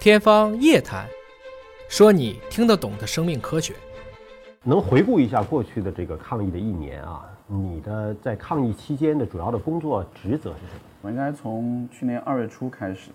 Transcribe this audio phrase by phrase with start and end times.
[0.00, 1.06] 天方夜谭，
[1.90, 3.74] 说你听得懂的生命科学。
[4.64, 7.28] 能回顾一下过去的这个抗疫的一年啊？
[7.46, 10.80] 你的在抗疫期间的主要的工作职责是什么？
[11.02, 13.10] 我应该从去年二月初开始，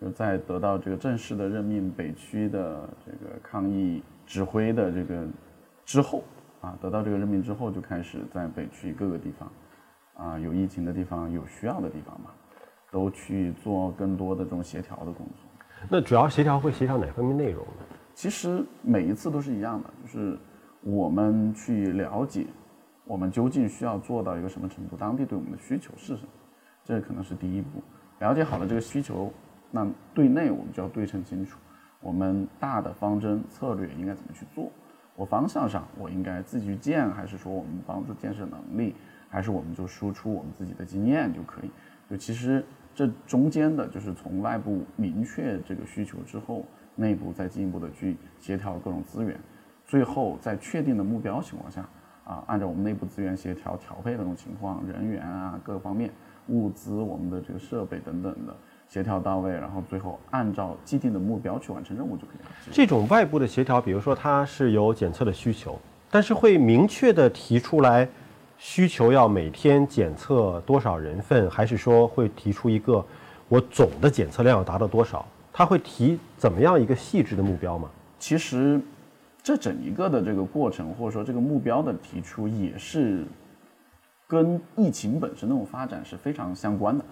[0.00, 5.22] 就在得到这个正式的任命北区的这个抗疫指挥的这个
[5.84, 6.24] 之后
[6.62, 9.52] 啊，得到这个任命之后，就开始在北区各个地方
[10.16, 12.30] 啊，有疫情的地方、有需要的地方嘛，
[12.90, 15.45] 都去做更多的这种协调的工作。
[15.88, 17.84] 那主要协调会协调哪方面内容呢？
[18.14, 20.38] 其实每一次都是一样的，就是
[20.80, 22.46] 我们去了解
[23.04, 26.28] 我们究竟需要做到一个什么程度，当地对我们的需求是什么，
[26.82, 27.82] 这可能是第一步。
[28.20, 29.30] 了解好了这个需求，
[29.70, 31.58] 那对内我们就要对称清楚，
[32.00, 34.72] 我们大的方针策略应该怎么去做。
[35.14, 38.94] 我方向上我应该自己去建，还是说我们帮助建设能力，
[39.28, 41.70] 还是我们就输出我们自己的经验就可以？
[42.08, 42.64] 就其实
[42.96, 46.64] 这中间的就是从外部明确这个需求之后，
[46.94, 49.38] 内部再进一步的去协调各种资源，
[49.86, 51.86] 最后在确定的目标情况下，
[52.24, 56.10] 啊，按照我们内部资源协调调配的这种情况，人员啊各方面、
[56.48, 58.56] 物资、我们的这个设备等等的
[58.88, 62.50] 协调到位，然后最后按照既定的目标去完成任务就可以了。
[62.72, 65.78] 这种外部的协调，比如说它是有检测的需求，
[66.10, 68.08] 但是会明确的提出来
[68.58, 73.04] 需求要每天检测多少人份，还是说会提出一个
[73.48, 75.26] 我总的检测量要达到多少？
[75.52, 77.88] 它会提怎么样一个细致的目标吗？
[78.18, 78.80] 其实，
[79.42, 83.24] 这整一个的这个过程，或者说这个目标的提出，也是
[84.26, 87.04] 跟疫情本身那种发展是非常相关的。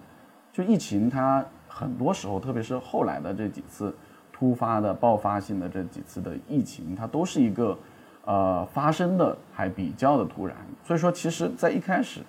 [0.52, 3.94] 就疫情它很多时候，特别是后来的这几次
[4.32, 7.76] 突发的爆发性的这几次的疫情，它都是一个
[8.24, 10.56] 呃发生的还比较的突然。
[10.82, 12.20] 所以说，其实在一开始，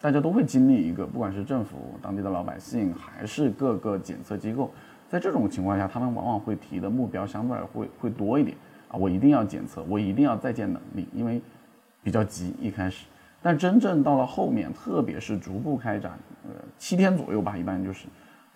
[0.00, 4.70] 大家都会经历一个，不管是政府、当地的老百姓，还是各个检测机构。
[5.08, 8.56] 在这种情况下，他们往往会提的目标相对来会会多一点
[8.88, 8.96] 啊！
[8.96, 11.40] 我一定要检测，我一定要再建能力，因为
[12.02, 13.06] 比较急一开始。
[13.42, 18.06] 但真正到了后面，特别是逐步开展，呃，七天左右吧，一般就是，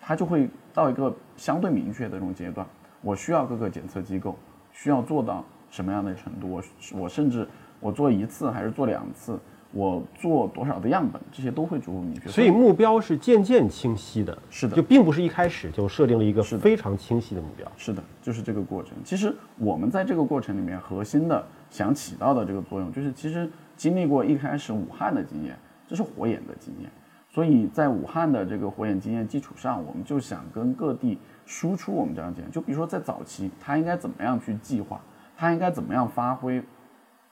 [0.01, 2.65] 它就会到一个相对明确的这种阶段。
[3.01, 4.35] 我需要各个检测机构
[4.71, 5.45] 需要做到
[5.77, 6.49] 什么样的程度？
[6.49, 7.47] 我我甚至
[7.79, 9.39] 我做一次还是做两次？
[9.73, 12.29] 我做多少的样本，这些都会逐步明确。
[12.29, 17.69] 所以目标是渐渐清晰的，是的，就并不是一开始就设定了一个非常清晰的目标。
[17.77, 18.93] 是的，就是这个过程。
[19.03, 25.55] 其实我们在这个过程里面，核心的想起到的这个作用，就是其实经历过一开始武汉的经验，
[25.85, 26.89] 这是火眼的经验。
[27.29, 32.49] 所以在武汉的这个火眼经验基础上，我们就想跟各地输出我们这样经验。
[32.49, 34.99] 就比如说在早期，他应该怎么样去计划，
[35.37, 36.61] 它应该怎么样发挥，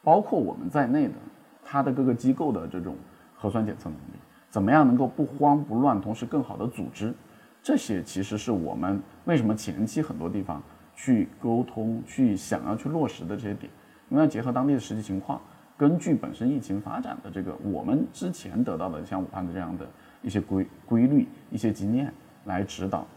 [0.01, 1.15] 包括我们在内的。
[1.67, 2.95] 它的各个机构的这种
[3.33, 4.19] 核酸检测能力，
[4.51, 7.11] 怎么样能够不慌不乱，同时更好的组织，
[7.63, 10.61] 这些其实是我们为什么前期很多地方
[10.95, 13.71] 去沟通、去想要去落实的这些点，
[14.09, 15.41] 因为要结合当地的实际情况，
[15.75, 19.87] 根据本身疫情发展的这个我们之前得到的像武汉的这样的
[20.21, 23.07] 一些规规律、一些经验来指导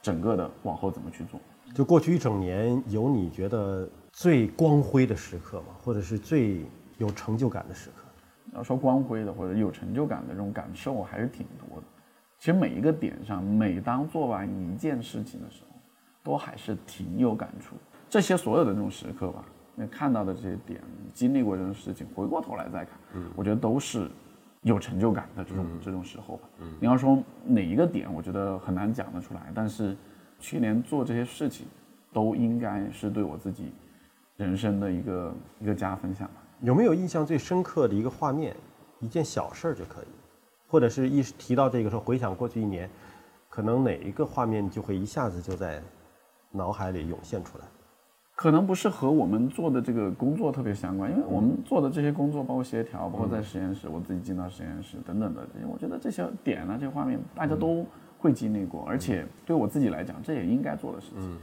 [0.00, 1.40] 整个的往后怎么去做。
[1.74, 5.66] 就过去一整年，有你觉得最光辉的时刻吗？
[5.82, 6.64] 或者是最？
[6.98, 8.06] 有成就感的时刻，
[8.54, 11.82] 要说光辉的或者有成就感的这种感受还是挺多的。
[12.38, 15.76] 其实每一个点上，每当做完一件事情的时候，
[16.24, 17.76] 都还是挺有感触。
[18.08, 19.44] 这些所有的这种时刻吧，
[19.74, 20.80] 那看到的这些点，
[21.12, 24.10] 经历过这种事情，回过头来再看，嗯，我觉得都是
[24.62, 26.48] 有成就感的这种这种时候吧。
[26.60, 29.52] 嗯，你要说哪一个点，我觉得很难讲得出来。
[29.54, 29.94] 但是
[30.38, 31.66] 去年做这些事情，
[32.10, 33.70] 都应该是对我自己
[34.36, 36.34] 人生的一个一个加分项吧。
[36.60, 38.56] 有没有印象最深刻的一个画面，
[39.00, 40.06] 一件小事儿就可以，
[40.66, 42.88] 或者是一提到这个时候回想过去一年，
[43.48, 45.82] 可能哪一个画面就会一下子就在
[46.50, 47.64] 脑海里涌现出来？
[48.34, 57.86] 可能不是和我们做的这个工作特别相关，因为我们做的这些工作，包括协调，包括在实验室，我自己进到实验室等等的我觉得这些点呢，这些画面大家都
[58.18, 61.38] 会经历过，而且对我自己来讲，这也应该做的事情。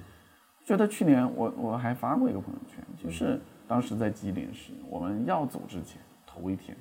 [0.63, 3.39] 觉得去年我我还发过一个朋友圈，就是。
[3.65, 6.77] 当时在吉林市，我们要走之前头一天，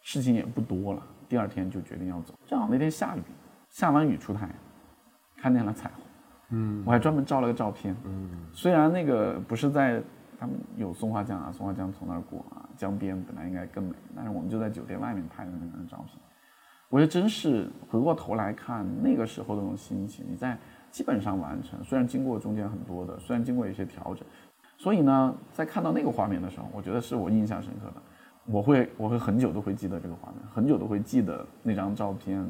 [0.00, 2.32] 事情也不多了，第二天就决定要走。
[2.46, 3.22] 正好那天下雨，
[3.68, 4.54] 下完雨出太阳，
[5.36, 6.04] 看见了彩虹。
[6.50, 7.94] 嗯，我还专门照了个照片。
[8.04, 10.00] 嗯，虽然那个不是在
[10.38, 16.16] 他们有松花江啊，松花江从那儿过啊，江边本来应该更美，但是我们就在酒店外面拍的那张照片。
[16.88, 20.56] 我觉得真是回过头来看那个时候的那种心情，你在
[20.94, 24.24] 基本上完成，虽然经过中间很多的，虽然经过一些调整。
[24.78, 27.94] 所以呢，在看到那个画面的时候，我觉得是我印象深刻的。
[28.44, 32.46] 我会，我会很久都会记得这个画面，很久都会记得那张照片，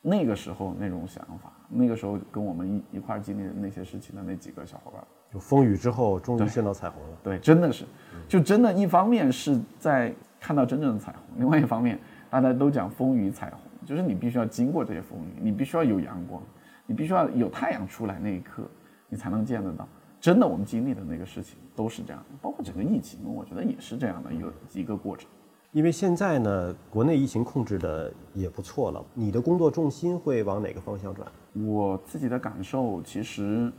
[0.00, 5.02] 那个时候那种想法，那个时候跟我们一一块儿经历的那些事情的那几个小伙伴。
[5.32, 7.16] 就风雨之后，终于见到彩虹了。
[7.24, 7.84] 对，真的是，
[8.28, 11.98] 就真的，一方面是在看到真正的彩虹，另外一方面，
[12.30, 16.40] 大家都讲风雨彩虹，就是你必须要经过这些风雨，你必须要有阳光，
[16.86, 18.62] 你必须要有太阳出来那一刻，
[19.08, 19.88] 你才能见得到。
[20.20, 25.28] 真的，我们经历的那个事情都是这样，包括整个疫情，我觉得也是这样的一个一个过程。
[25.72, 31.26] 因为现在呢，国内疫情控制的也不错了，你的工作重心会往哪个方向转？
[31.54, 33.72] 我自己的感受，其实。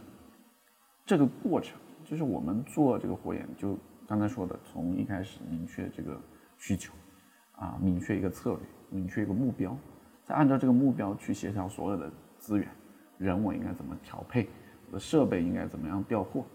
[1.06, 3.78] 这个过程就是我们做这个火眼，就
[4.08, 6.18] 刚才说的，从一开始明确这个
[6.58, 6.94] 需求，
[7.58, 8.60] 啊，明确一个策略，
[8.90, 9.76] 明确一个目标，
[10.24, 12.10] 再按照这个目标去协调所有的
[12.40, 12.66] 资源，
[13.18, 14.48] 人我应该怎么调配，
[14.88, 16.46] 我的设备应该怎么样调货，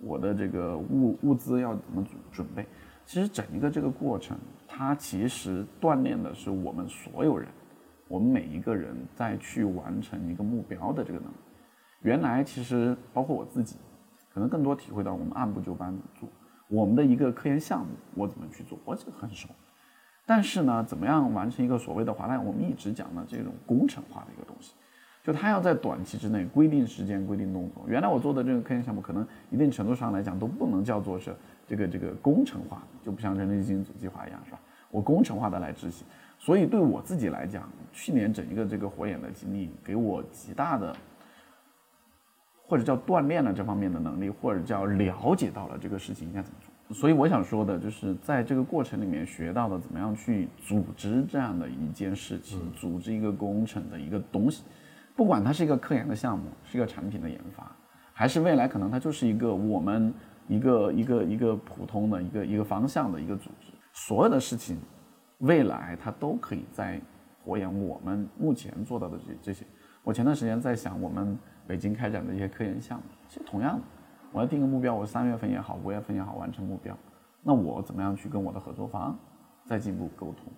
[0.00, 2.66] 我的这个物物资要怎么准准备。
[3.04, 4.36] 其实整一个这个过程，
[4.66, 7.48] 它其实锻炼的是我们所有人，
[8.08, 11.36] 我们每一个人在去完成一个目标的这个能力。
[12.02, 13.76] 原来其实包括我自己。
[14.30, 16.28] 可能更多体会到我们按部就班做
[16.68, 19.48] 我们的一个科研项目，我怎么去做，我这个很熟。
[20.24, 22.40] 但是呢，怎么样完成一个所谓的华大？
[22.40, 24.74] 我们一直讲的这种工程化的一个东西，
[25.28, 27.84] 就它要在短期之内规定时间、规定动作。
[27.86, 31.36] 原来我做的这个科研项目，可能一定程度上来讲都不能叫做是
[31.66, 34.58] 这个这个工程化，就不像人力基因组计划一样，是吧？
[34.90, 36.06] 我工程化的来执行。
[36.38, 40.96] 所以对我自己来讲，去年整一个这个火眼的经历，给我极大的。
[42.66, 46.94] 或者叫锻炼了这方面的能力，或者叫了解到了这个事情应该怎么做。
[46.94, 54.64] 所以我想说的就是，在这个过程里面学到的怎么样去组织这样的一件事情，组织一个工程的一个东西，
[55.18, 57.68] 不管它是一个科研的项目，是一个产品的研发，
[58.12, 60.14] 还是未来可能它就是一个我们
[60.46, 64.78] 一个一个一个普通的一个一个方向的一个组织，所有的事情，
[65.38, 67.00] 未来它都可以在
[67.44, 69.66] 火眼我们目前做到的这这些。
[70.04, 71.36] 我前段时间在想我们。
[71.68, 73.84] 北京开展的一些科研项目，其实同样的，
[74.32, 76.96] 我要定个目标，我三月份也好，五月份也好完成目标，
[77.42, 79.14] 那我怎么样去跟我的合作方
[79.66, 80.50] 再进一步沟通？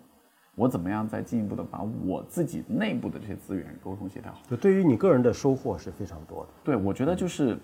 [0.55, 4.41] 我怎么样再进一步的把我自己内部的这些资源沟通协调好？
[4.49, 6.49] 就对于你个人的收获是非常多的。
[6.65, 7.59] 对，我觉得就是，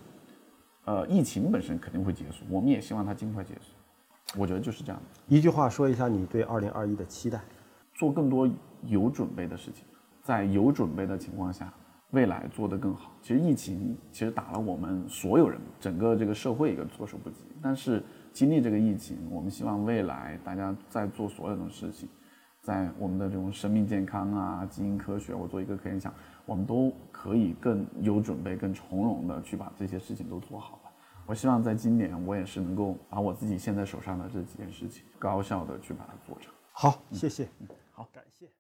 [0.85, 4.39] 呃，疫情本身肯定会结束，我们也希望它尽快结束。
[4.39, 5.01] 我觉得就是这样。
[5.29, 7.41] 一句话说一下你对二零二一的期待：
[7.95, 8.49] 做更多
[8.87, 9.85] 有准备的事情，
[10.23, 11.73] 在有准备的情况下。
[12.13, 13.11] 未来做得更好。
[13.21, 17.45] 其实疫情其实打了我们所有人整个这个社会一个措手不及。
[17.61, 18.01] 但是
[18.33, 22.09] 经历这个疫情，我们希望未来大家在做所有的事情，
[22.67, 26.13] 在我们的这种生命健康啊、基因科学，我做一个科研项，
[26.45, 30.91] 我们都可以更有准备、更从容的去把这些事情都做好了。
[31.27, 36.53] 我希望在今年，我也是能够把我自己现在手上的这几件事情，高效的去把它做成。
[36.73, 37.49] 好，谢谢。
[37.93, 38.51] 好，感谢。